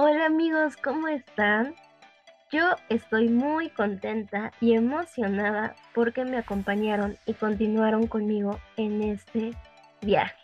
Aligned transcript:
Hola 0.00 0.26
amigos, 0.26 0.76
¿cómo 0.76 1.08
están? 1.08 1.74
Yo 2.52 2.76
estoy 2.88 3.28
muy 3.28 3.68
contenta 3.68 4.52
y 4.60 4.74
emocionada 4.74 5.74
porque 5.92 6.24
me 6.24 6.38
acompañaron 6.38 7.18
y 7.26 7.34
continuaron 7.34 8.06
conmigo 8.06 8.60
en 8.76 9.02
este 9.02 9.56
viaje. 10.00 10.38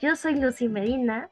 Yo 0.00 0.16
soy 0.16 0.34
Lucy 0.34 0.68
Medina. 0.68 1.30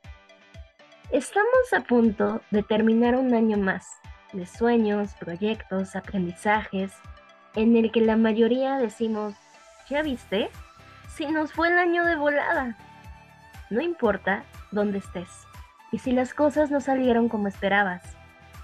Estamos 1.11 1.73
a 1.77 1.81
punto 1.81 2.41
de 2.53 2.63
terminar 2.63 3.17
un 3.17 3.35
año 3.35 3.57
más 3.57 3.85
de 4.33 4.47
sueños, 4.47 5.15
proyectos, 5.19 5.97
aprendizajes, 5.97 6.93
en 7.57 7.77
el 7.77 7.91
que 7.91 8.01
la 8.01 8.17
mayoría 8.17 8.77
decimos, 8.77 9.35
¿ya 9.89 10.03
viste? 10.03 10.51
Si 11.09 11.27
nos 11.27 11.53
fue 11.53 11.67
el 11.67 11.81
año 11.81 12.05
de 12.05 12.15
volada. 12.15 12.77
No 13.71 13.81
importa 13.81 14.45
dónde 14.71 14.99
estés 14.99 15.50
y 15.93 15.99
si 15.99 16.13
las 16.13 16.35
cosas 16.35 16.71
no 16.71 16.81
salieron 16.81 17.29
como 17.29 17.49
esperabas, 17.49 18.03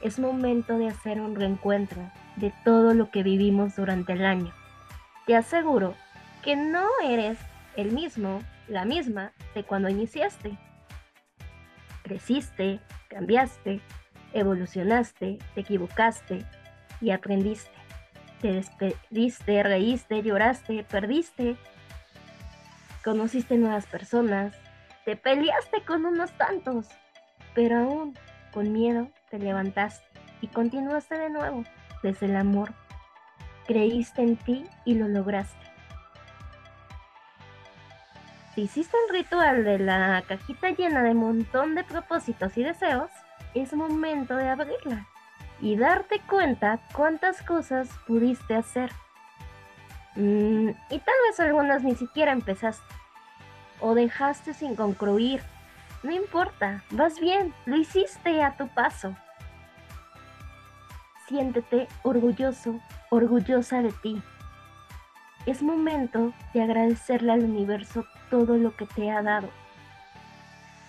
es 0.00 0.18
momento 0.18 0.78
de 0.78 0.88
hacer 0.88 1.20
un 1.20 1.34
reencuentro 1.34 2.00
de 2.36 2.52
todo 2.64 2.94
lo 2.94 3.10
que 3.10 3.22
vivimos 3.22 3.76
durante 3.76 4.12
el 4.12 4.24
año. 4.24 4.52
Te 5.26 5.34
aseguro 5.34 5.94
que 6.42 6.54
no 6.54 6.86
eres 7.02 7.38
el 7.76 7.92
mismo, 7.92 8.40
la 8.68 8.84
misma 8.84 9.32
de 9.54 9.64
cuando 9.64 9.88
iniciaste. 9.88 10.56
Creciste, 12.02 12.80
cambiaste, 13.08 13.80
evolucionaste, 14.32 15.38
te 15.54 15.60
equivocaste 15.60 16.44
y 17.00 17.10
aprendiste. 17.10 17.70
Te 18.40 18.52
despediste, 18.52 19.62
reíste, 19.62 20.22
lloraste, 20.22 20.84
perdiste. 20.84 21.56
Conociste 23.02 23.56
nuevas 23.56 23.86
personas, 23.86 24.54
te 25.04 25.16
peleaste 25.16 25.82
con 25.84 26.04
unos 26.04 26.32
tantos, 26.32 26.88
pero 27.56 27.78
aún 27.78 28.14
con 28.52 28.72
miedo 28.72 29.08
te 29.30 29.38
levantaste 29.38 30.06
y 30.42 30.46
continuaste 30.48 31.18
de 31.18 31.30
nuevo 31.30 31.64
desde 32.02 32.26
el 32.26 32.36
amor. 32.36 32.72
Creíste 33.66 34.22
en 34.22 34.36
ti 34.36 34.64
y 34.84 34.94
lo 34.94 35.08
lograste. 35.08 35.66
Si 38.54 38.62
hiciste 38.62 38.96
el 39.08 39.14
ritual 39.14 39.64
de 39.64 39.78
la 39.78 40.22
cajita 40.28 40.70
llena 40.70 41.02
de 41.02 41.14
montón 41.14 41.74
de 41.74 41.82
propósitos 41.82 42.56
y 42.58 42.62
deseos, 42.62 43.10
es 43.54 43.72
momento 43.72 44.36
de 44.36 44.48
abrirla 44.48 45.06
y 45.60 45.76
darte 45.76 46.20
cuenta 46.20 46.78
cuántas 46.94 47.42
cosas 47.42 47.88
pudiste 48.06 48.54
hacer. 48.54 48.92
Mm, 50.14 50.68
y 50.90 50.98
tal 50.98 51.14
vez 51.26 51.40
algunas 51.40 51.82
ni 51.82 51.94
siquiera 51.94 52.32
empezaste 52.32 52.94
o 53.80 53.94
dejaste 53.94 54.52
sin 54.52 54.76
concluir 54.76 55.42
no 56.02 56.12
importa, 56.12 56.84
vas 56.90 57.18
bien, 57.20 57.54
lo 57.64 57.76
hiciste 57.76 58.42
a 58.42 58.56
tu 58.56 58.68
paso. 58.68 59.16
Siéntete 61.26 61.88
orgulloso, 62.02 62.80
orgullosa 63.10 63.82
de 63.82 63.92
ti. 63.92 64.22
Es 65.46 65.62
momento 65.62 66.32
de 66.54 66.62
agradecerle 66.62 67.32
al 67.32 67.44
universo 67.44 68.04
todo 68.30 68.56
lo 68.56 68.76
que 68.76 68.86
te 68.86 69.10
ha 69.10 69.22
dado. 69.22 69.48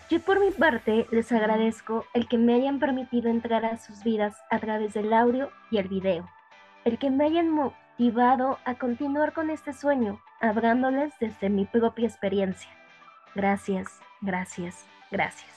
Yo 0.10 0.22
por 0.22 0.40
mi 0.40 0.52
parte 0.52 1.06
les 1.12 1.32
agradezco 1.32 2.06
el 2.14 2.28
que 2.28 2.38
me 2.38 2.54
hayan 2.54 2.80
permitido 2.80 3.30
entrar 3.30 3.66
a 3.66 3.78
sus 3.78 4.04
vidas 4.04 4.38
a 4.50 4.60
través 4.60 4.94
del 4.94 5.12
audio 5.12 5.52
y 5.70 5.78
el 5.78 5.88
video, 5.88 6.30
el 6.86 6.98
que 6.98 7.10
me 7.10 7.26
hayan 7.26 7.50
motivado 7.50 8.58
a 8.64 8.76
continuar 8.76 9.34
con 9.34 9.50
este 9.50 9.74
sueño, 9.74 10.22
hablándoles 10.40 11.14
desde 11.20 11.50
mi 11.50 11.66
propia 11.66 12.08
experiencia. 12.08 12.70
Gracias, 13.36 14.00
gracias, 14.22 14.86
gracias. 15.12 15.52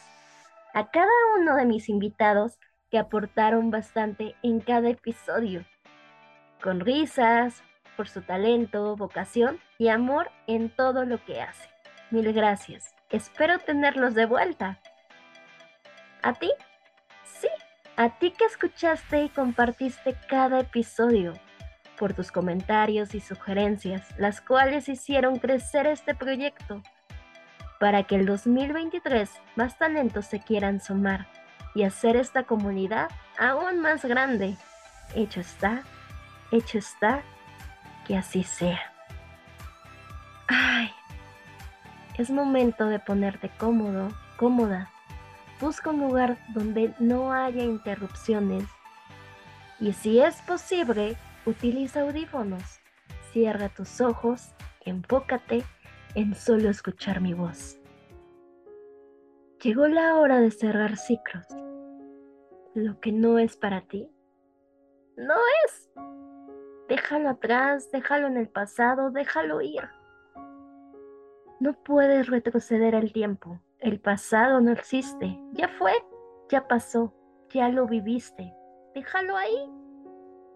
A 0.75 0.91
cada 0.91 1.11
uno 1.39 1.57
de 1.57 1.67
mis 1.67 1.89
invitados 1.89 2.59
que 2.91 2.99
aportaron 2.99 3.71
bastante 3.71 4.37
en 4.43 4.61
cada 4.61 4.89
episodio, 4.89 5.65
con 6.63 6.81
risas, 6.81 7.63
por 7.97 8.09
su 8.09 8.23
talento, 8.23 8.97
vocación 8.97 9.61
y 9.79 9.89
amor 9.89 10.31
en 10.47 10.75
todo 10.75 11.05
lo 11.05 11.25
que 11.25 11.41
hace. 11.41 11.69
Mil 12.11 12.33
gracias. 12.33 12.95
Espero 13.11 13.59
tenerlos 13.59 14.15
de 14.15 14.27
vuelta. 14.27 14.81
¿A 16.23 16.33
ti? 16.35 16.51
Sí, 17.25 17.49
a 17.97 18.19
ti 18.19 18.33
que 18.33 18.45
escuchaste 18.45 19.25
y 19.25 19.29
compartiste 19.29 20.17
cada 20.29 20.61
episodio, 20.61 21.35
por 21.99 22.15
tus 22.15 22.33
comentarios 22.33 23.15
y 23.15 23.21
sugerencias, 23.21 24.09
las 24.19 24.41
cuales 24.41 24.89
hicieron 24.89 25.39
crecer 25.39 25.87
este 25.87 26.15
proyecto 26.15 26.83
para 27.81 28.03
que 28.03 28.15
el 28.15 28.27
2023 28.27 29.31
más 29.57 29.79
talentos 29.79 30.27
se 30.27 30.39
quieran 30.39 30.83
sumar 30.83 31.27
y 31.75 31.85
hacer 31.85 32.15
esta 32.15 32.43
comunidad 32.43 33.09
aún 33.39 33.81
más 33.81 34.05
grande. 34.05 34.57
Hecho 35.15 35.41
está, 35.41 35.83
hecho 36.53 36.77
está, 36.77 37.23
que 38.07 38.19
así 38.19 38.45
sea. 38.45 38.93
Ay, 40.47 40.93
es 42.19 42.31
momento 42.31 42.85
de 42.85 42.99
ponerte 42.99 43.51
cómodo, 43.57 44.11
cómoda. 44.37 44.91
Busca 45.59 45.89
un 45.89 46.01
lugar 46.01 46.37
donde 46.49 46.93
no 46.99 47.33
haya 47.33 47.63
interrupciones. 47.63 48.65
Y 49.79 49.95
si 49.95 50.21
es 50.21 50.43
posible, 50.43 51.17
utiliza 51.47 52.03
audífonos. 52.03 52.63
Cierra 53.33 53.71
tus 53.71 54.03
ojos, 54.03 54.51
enfócate 54.85 55.65
en 56.15 56.35
solo 56.35 56.69
escuchar 56.69 57.21
mi 57.21 57.35
voz. 57.35 57.79
Llegó 59.63 59.87
la 59.89 60.17
hora 60.17 60.41
de 60.41 60.51
cerrar 60.51 60.97
ciclos. 60.97 61.47
Lo 62.75 62.99
que 63.01 63.13
no 63.13 63.39
es 63.39 63.57
para 63.57 63.83
ti, 63.83 64.09
no 65.17 65.35
es. 65.67 65.91
Déjalo 66.89 67.29
atrás, 67.29 67.91
déjalo 67.93 68.27
en 68.27 68.37
el 68.39 68.49
pasado, 68.49 69.11
déjalo 69.11 69.61
ir. 69.61 69.89
No 71.61 71.75
puedes 71.85 72.29
retroceder 72.29 72.95
el 72.95 73.13
tiempo. 73.13 73.61
El 73.81 74.01
pasado 74.01 74.61
no 74.61 74.73
existe. 74.73 75.39
Ya 75.53 75.69
fue, 75.69 75.93
ya 76.49 76.67
pasó, 76.67 77.15
ya 77.51 77.69
lo 77.69 77.87
viviste. 77.87 78.55
Déjalo 78.95 79.37
ahí. 79.37 79.71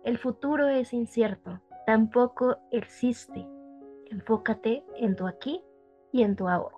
El 0.02 0.18
futuro 0.18 0.68
es 0.68 0.92
incierto. 0.94 1.60
Tampoco 1.86 2.56
existe. 2.70 3.46
Enfócate 4.14 4.84
en 4.94 5.16
tu 5.16 5.26
aquí 5.26 5.60
y 6.12 6.22
en 6.22 6.36
tu 6.36 6.48
ahora. 6.48 6.76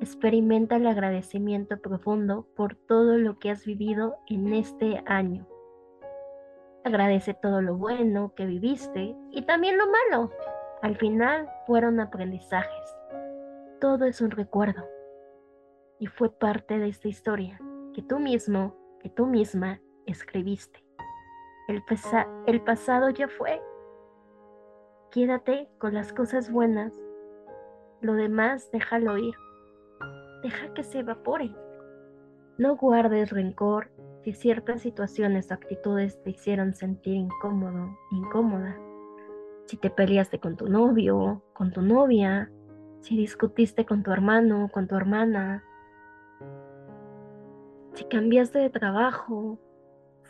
Experimenta 0.00 0.74
el 0.74 0.88
agradecimiento 0.88 1.80
profundo 1.80 2.48
por 2.56 2.74
todo 2.74 3.16
lo 3.16 3.38
que 3.38 3.50
has 3.50 3.64
vivido 3.64 4.16
en 4.26 4.52
este 4.52 5.04
año. 5.06 5.46
Agradece 6.84 7.32
todo 7.32 7.62
lo 7.62 7.76
bueno 7.76 8.34
que 8.34 8.44
viviste 8.44 9.14
y 9.30 9.42
también 9.42 9.78
lo 9.78 9.84
malo. 9.86 10.32
Al 10.82 10.96
final 10.96 11.48
fueron 11.64 12.00
aprendizajes. 12.00 12.98
Todo 13.80 14.04
es 14.04 14.20
un 14.20 14.32
recuerdo. 14.32 14.84
Y 16.00 16.08
fue 16.08 16.28
parte 16.28 16.80
de 16.80 16.88
esta 16.88 17.06
historia 17.06 17.56
que 17.94 18.02
tú 18.02 18.18
mismo, 18.18 18.74
que 18.98 19.10
tú 19.10 19.26
misma 19.26 19.80
escribiste. 20.06 20.84
El, 21.68 21.84
el 22.48 22.62
pasado 22.62 23.10
ya 23.10 23.28
fue 23.28 23.62
Quédate 25.10 25.68
con 25.78 25.94
las 25.94 26.12
cosas 26.12 26.50
buenas. 26.50 26.92
Lo 28.00 28.14
demás 28.14 28.70
déjalo 28.72 29.16
ir. 29.18 29.34
Deja 30.42 30.74
que 30.74 30.82
se 30.82 31.00
evapore. 31.00 31.54
No 32.58 32.76
guardes 32.76 33.30
rencor 33.30 33.90
si 34.22 34.32
ciertas 34.32 34.82
situaciones 34.82 35.50
o 35.50 35.54
actitudes 35.54 36.22
te 36.22 36.30
hicieron 36.30 36.74
sentir 36.74 37.14
incómodo, 37.14 37.96
incómoda. 38.10 38.76
Si 39.66 39.76
te 39.76 39.90
peleaste 39.90 40.40
con 40.40 40.56
tu 40.56 40.68
novio, 40.68 41.42
con 41.52 41.72
tu 41.72 41.82
novia, 41.82 42.50
si 43.00 43.16
discutiste 43.16 43.86
con 43.86 44.02
tu 44.02 44.10
hermano, 44.10 44.68
con 44.72 44.88
tu 44.88 44.96
hermana, 44.96 45.62
si 47.94 48.04
cambiaste 48.04 48.58
de 48.58 48.70
trabajo, 48.70 49.58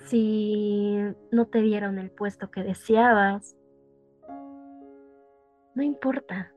si 0.07 0.99
no 1.31 1.47
te 1.47 1.63
dieron 1.63 1.99
el 1.99 2.11
puesto 2.11 2.51
que 2.51 2.63
deseabas, 2.63 3.56
no 5.77 5.83
importa. 5.83 6.55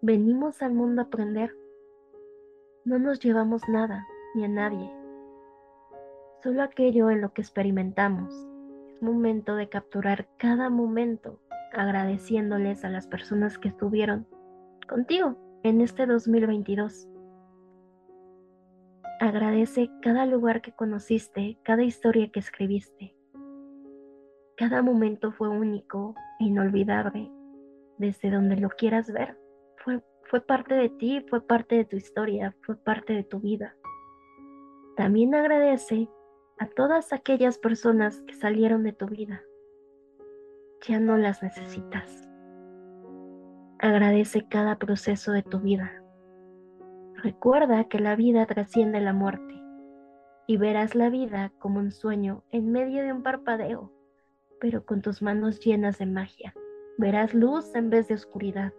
Venimos 0.00 0.62
al 0.62 0.72
mundo 0.72 1.02
a 1.02 1.06
aprender. 1.06 1.56
No 2.84 3.00
nos 3.00 3.18
llevamos 3.18 3.68
nada 3.68 4.06
ni 4.36 4.44
a 4.44 4.48
nadie. 4.48 4.88
Solo 6.40 6.62
aquello 6.62 7.10
en 7.10 7.20
lo 7.20 7.32
que 7.32 7.42
experimentamos. 7.42 8.32
Es 8.94 9.02
momento 9.02 9.56
de 9.56 9.68
capturar 9.68 10.28
cada 10.36 10.70
momento 10.70 11.40
agradeciéndoles 11.72 12.84
a 12.84 12.90
las 12.90 13.08
personas 13.08 13.58
que 13.58 13.68
estuvieron 13.68 14.28
contigo 14.88 15.36
en 15.64 15.80
este 15.80 16.06
2022. 16.06 17.08
Agradece 19.18 19.90
cada 20.00 20.26
lugar 20.26 20.62
que 20.62 20.70
conociste, 20.70 21.58
cada 21.64 21.82
historia 21.82 22.30
que 22.30 22.38
escribiste. 22.38 23.16
Cada 24.56 24.80
momento 24.80 25.32
fue 25.32 25.48
único 25.48 26.14
e 26.38 26.44
inolvidable 26.44 27.32
desde 28.02 28.30
donde 28.30 28.56
lo 28.56 28.68
quieras 28.68 29.10
ver. 29.12 29.38
Fue, 29.78 30.02
fue 30.24 30.40
parte 30.44 30.74
de 30.74 30.90
ti, 30.90 31.24
fue 31.30 31.40
parte 31.46 31.76
de 31.76 31.84
tu 31.84 31.96
historia, 31.96 32.54
fue 32.62 32.76
parte 32.76 33.12
de 33.12 33.22
tu 33.22 33.38
vida. 33.38 33.76
También 34.96 35.34
agradece 35.34 36.08
a 36.58 36.66
todas 36.66 37.12
aquellas 37.12 37.58
personas 37.58 38.20
que 38.26 38.34
salieron 38.34 38.82
de 38.82 38.92
tu 38.92 39.06
vida. 39.06 39.42
Ya 40.86 40.98
no 40.98 41.16
las 41.16 41.42
necesitas. 41.44 42.28
Agradece 43.78 44.46
cada 44.48 44.76
proceso 44.78 45.30
de 45.30 45.42
tu 45.42 45.60
vida. 45.60 46.02
Recuerda 47.22 47.84
que 47.84 48.00
la 48.00 48.16
vida 48.16 48.46
trasciende 48.46 49.00
la 49.00 49.12
muerte 49.12 49.62
y 50.48 50.56
verás 50.56 50.96
la 50.96 51.08
vida 51.08 51.52
como 51.60 51.78
un 51.78 51.92
sueño 51.92 52.42
en 52.50 52.72
medio 52.72 53.04
de 53.04 53.12
un 53.12 53.22
parpadeo, 53.22 53.92
pero 54.60 54.84
con 54.84 55.02
tus 55.02 55.22
manos 55.22 55.60
llenas 55.60 55.98
de 55.98 56.06
magia. 56.06 56.52
Verás 56.98 57.34
luz 57.34 57.74
en 57.74 57.90
vez 57.90 58.08
de 58.08 58.14
oscuridad. 58.14 58.72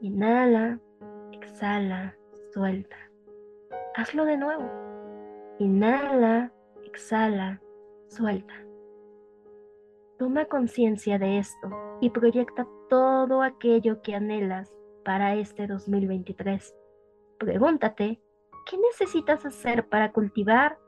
Inhala, 0.00 0.80
exhala, 1.32 2.16
suelta. 2.52 2.96
Hazlo 3.94 4.24
de 4.24 4.36
nuevo. 4.36 4.68
Inhala, 5.58 6.52
exhala, 6.84 7.60
suelta. 8.08 8.54
Toma 10.18 10.46
conciencia 10.46 11.18
de 11.18 11.38
esto 11.38 11.70
y 12.00 12.10
proyecta 12.10 12.66
todo 12.88 13.42
aquello 13.42 14.02
que 14.02 14.14
anhelas 14.14 14.72
para 15.04 15.34
este 15.36 15.66
2023. 15.66 16.74
Pregúntate, 17.38 18.20
¿qué 18.66 18.78
necesitas 18.78 19.44
hacer 19.46 19.88
para 19.88 20.12
cultivar, 20.12 20.78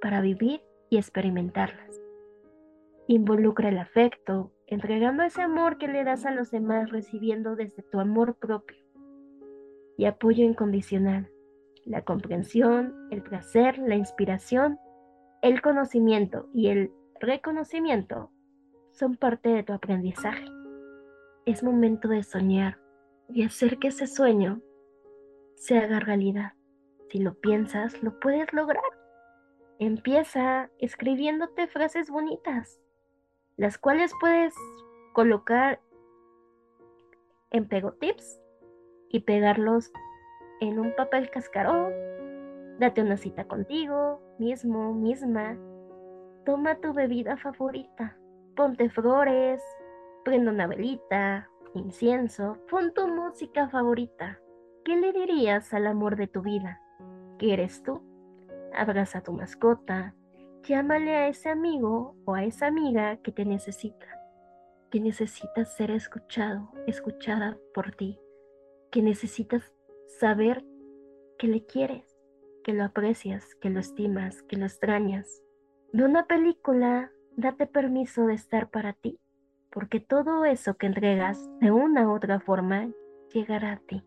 para 0.00 0.20
vivir 0.20 0.62
y 0.90 0.98
experimentarlas? 0.98 2.00
Involucra 3.08 3.68
el 3.68 3.78
afecto, 3.78 4.52
entregando 4.66 5.22
ese 5.22 5.42
amor 5.42 5.78
que 5.78 5.88
le 5.88 6.04
das 6.04 6.26
a 6.26 6.30
los 6.30 6.50
demás, 6.50 6.90
recibiendo 6.90 7.56
desde 7.56 7.82
tu 7.82 8.00
amor 8.00 8.36
propio. 8.36 8.76
Y 9.96 10.04
apoyo 10.06 10.44
incondicional, 10.44 11.30
la 11.84 12.02
comprensión, 12.02 13.08
el 13.10 13.22
placer, 13.22 13.78
la 13.78 13.94
inspiración, 13.94 14.78
el 15.42 15.62
conocimiento 15.62 16.48
y 16.52 16.68
el 16.68 16.92
reconocimiento 17.20 18.30
son 18.90 19.16
parte 19.16 19.50
de 19.50 19.62
tu 19.62 19.72
aprendizaje. 19.72 20.44
Es 21.44 21.62
momento 21.62 22.08
de 22.08 22.22
soñar 22.22 22.78
y 23.28 23.44
hacer 23.44 23.78
que 23.78 23.88
ese 23.88 24.06
sueño 24.06 24.60
se 25.54 25.78
haga 25.78 26.00
realidad. 26.00 26.52
Si 27.10 27.18
lo 27.18 27.34
piensas, 27.34 28.02
lo 28.02 28.18
puedes 28.18 28.52
lograr. 28.52 28.82
Empieza 29.78 30.70
escribiéndote 30.78 31.68
frases 31.68 32.10
bonitas, 32.10 32.80
las 33.56 33.78
cuales 33.78 34.12
puedes 34.20 34.54
colocar 35.12 35.80
en 37.50 37.68
pegotips 37.68 38.40
y 39.08 39.20
pegarlos 39.20 39.92
en 40.60 40.78
un 40.78 40.94
papel 40.96 41.30
cascarón. 41.30 41.92
Date 42.78 43.02
una 43.02 43.16
cita 43.16 43.46
contigo, 43.46 44.20
mismo, 44.38 44.92
misma. 44.92 45.56
Toma 46.44 46.76
tu 46.76 46.92
bebida 46.92 47.36
favorita 47.36 48.16
ponte 48.56 48.88
flores, 48.88 49.62
prende 50.24 50.50
una 50.50 50.66
velita, 50.66 51.48
incienso, 51.74 52.56
pon 52.68 52.92
tu 52.94 53.06
música 53.06 53.68
favorita. 53.68 54.40
¿Qué 54.84 54.96
le 54.96 55.12
dirías 55.12 55.72
al 55.74 55.86
amor 55.86 56.16
de 56.16 56.26
tu 56.26 56.40
vida? 56.40 56.80
¿Qué 57.38 57.52
eres 57.52 57.82
tú? 57.82 58.02
Abraza 58.74 59.18
a 59.18 59.22
tu 59.22 59.32
mascota, 59.32 60.14
llámale 60.66 61.14
a 61.14 61.28
ese 61.28 61.48
amigo 61.48 62.16
o 62.24 62.34
a 62.34 62.44
esa 62.44 62.66
amiga 62.66 63.18
que 63.18 63.30
te 63.30 63.44
necesita, 63.44 64.06
que 64.90 65.00
necesitas 65.00 65.76
ser 65.76 65.90
escuchado, 65.90 66.72
escuchada 66.86 67.56
por 67.72 67.92
ti, 67.92 68.18
que 68.90 69.00
necesitas 69.00 69.72
saber 70.18 70.64
que 71.38 71.46
le 71.46 71.64
quieres, 71.64 72.18
que 72.64 72.72
lo 72.72 72.84
aprecias, 72.84 73.54
que 73.60 73.70
lo 73.70 73.78
estimas, 73.78 74.42
que 74.42 74.56
lo 74.56 74.66
extrañas. 74.66 75.42
Ve 75.92 76.04
una 76.04 76.26
película, 76.26 77.12
date 77.36 77.66
permiso 77.66 78.26
de 78.26 78.34
estar 78.34 78.70
para 78.70 78.92
ti, 78.92 79.20
porque 79.70 80.00
todo 80.00 80.44
eso 80.44 80.74
que 80.76 80.86
entregas 80.86 81.48
de 81.60 81.70
una 81.70 82.08
u 82.08 82.14
otra 82.14 82.40
forma 82.40 82.88
llegará 83.32 83.72
a 83.72 83.78
ti. 83.78 84.02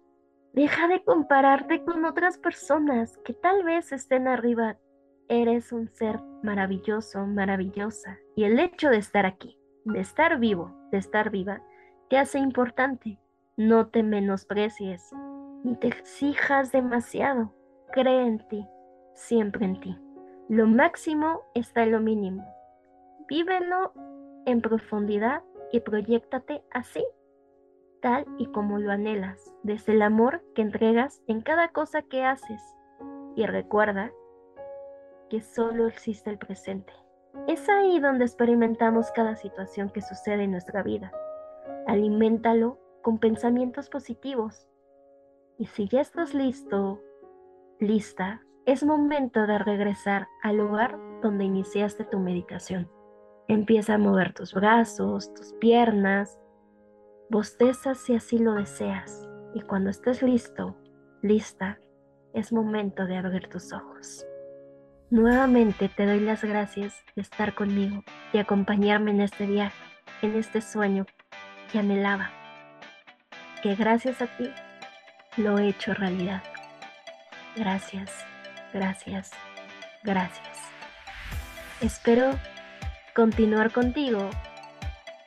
Deja 0.53 0.87
de 0.87 1.03
compararte 1.03 1.83
con 1.85 2.03
otras 2.03 2.37
personas 2.37 3.17
que 3.23 3.33
tal 3.33 3.63
vez 3.63 3.91
estén 3.91 4.27
arriba. 4.27 4.77
Eres 5.31 5.71
un 5.71 5.87
ser 5.89 6.19
maravilloso, 6.41 7.27
maravillosa. 7.27 8.17
Y 8.35 8.45
el 8.45 8.59
hecho 8.59 8.89
de 8.89 8.97
estar 8.97 9.27
aquí, 9.27 9.59
de 9.85 9.99
estar 9.99 10.39
vivo, 10.39 10.73
de 10.91 10.97
estar 10.97 11.29
viva, 11.29 11.61
te 12.09 12.17
hace 12.17 12.39
importante. 12.39 13.19
No 13.55 13.89
te 13.89 14.01
menosprecies, 14.01 15.11
ni 15.63 15.75
te 15.75 15.87
exijas 15.87 16.71
demasiado. 16.71 17.53
Cree 17.91 18.25
en 18.25 18.39
ti, 18.47 18.65
siempre 19.13 19.65
en 19.65 19.79
ti. 19.79 19.95
Lo 20.47 20.65
máximo 20.65 21.41
está 21.53 21.83
en 21.83 21.91
lo 21.91 21.99
mínimo. 21.99 22.43
Vívelo 23.27 23.93
en 24.47 24.61
profundidad 24.61 25.43
y 25.71 25.81
proyectate 25.81 26.63
así, 26.71 27.05
tal 28.01 28.25
y 28.39 28.47
como 28.47 28.79
lo 28.79 28.91
anhelas, 28.91 29.53
desde 29.61 29.91
el 29.91 30.01
amor 30.01 30.43
que 30.55 30.63
entregas 30.63 31.21
en 31.27 31.41
cada 31.41 31.67
cosa 31.67 32.01
que 32.01 32.23
haces. 32.23 32.61
Y 33.35 33.45
recuerda 33.45 34.11
que 35.29 35.41
solo 35.41 35.87
existe 35.87 36.29
el 36.29 36.37
presente. 36.37 36.93
Es 37.47 37.69
ahí 37.69 37.99
donde 37.99 38.25
experimentamos 38.25 39.11
cada 39.11 39.35
situación 39.35 39.89
que 39.89 40.01
sucede 40.01 40.43
en 40.43 40.51
nuestra 40.51 40.83
vida. 40.83 41.11
Aliméntalo 41.87 42.79
con 43.01 43.19
pensamientos 43.19 43.89
positivos. 43.89 44.67
Y 45.57 45.67
si 45.67 45.87
ya 45.87 46.01
estás 46.01 46.33
listo, 46.33 47.01
lista, 47.79 48.41
es 48.65 48.83
momento 48.83 49.47
de 49.47 49.57
regresar 49.57 50.27
al 50.43 50.57
lugar 50.57 50.97
donde 51.21 51.45
iniciaste 51.45 52.03
tu 52.03 52.19
meditación. 52.19 52.89
Empieza 53.47 53.95
a 53.95 53.97
mover 53.97 54.33
tus 54.33 54.53
brazos, 54.53 55.33
tus 55.33 55.53
piernas. 55.53 56.39
Bostezas 57.29 57.97
si 57.97 58.15
así 58.15 58.37
lo 58.37 58.53
deseas. 58.53 59.27
Y 59.55 59.61
cuando 59.61 59.89
estés 59.89 60.21
listo, 60.21 60.75
lista, 61.21 61.79
es 62.33 62.53
momento 62.53 63.05
de 63.05 63.17
abrir 63.17 63.47
tus 63.47 63.73
ojos. 63.73 64.28
Nuevamente 65.11 65.89
te 65.89 66.05
doy 66.05 66.19
las 66.19 66.43
gracias 66.43 66.93
de 67.15 67.23
estar 67.23 67.55
conmigo 67.55 68.03
y 68.31 68.37
acompañarme 68.37 69.09
en 69.09 69.21
este 69.21 69.47
viaje, 69.47 69.75
en 70.21 70.35
este 70.35 70.61
sueño 70.61 71.07
que 71.71 71.79
anhelaba. 71.79 72.29
Que 73.63 73.73
gracias 73.73 74.21
a 74.21 74.27
ti 74.27 74.51
lo 75.35 75.57
he 75.57 75.69
hecho 75.69 75.95
realidad. 75.95 76.43
Gracias, 77.55 78.11
gracias, 78.71 79.31
gracias. 80.03 80.59
Espero 81.81 82.37
continuar 83.15 83.71
contigo 83.71 84.29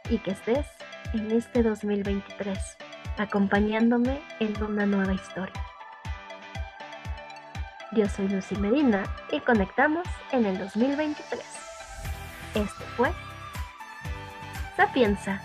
y 0.08 0.18
que 0.18 0.30
estés 0.30 0.66
en 1.12 1.28
este 1.32 1.64
2023 1.64 2.76
acompañándome 3.18 4.20
en 4.38 4.62
una 4.62 4.86
nueva 4.86 5.12
historia. 5.12 5.71
Yo 7.92 8.08
soy 8.08 8.26
Lucy 8.28 8.56
Medina 8.56 9.04
y 9.30 9.40
conectamos 9.40 10.06
en 10.30 10.46
el 10.46 10.58
2023. 10.58 11.44
Esto 12.54 12.84
fue 12.96 13.12
Sapienza 14.76 15.42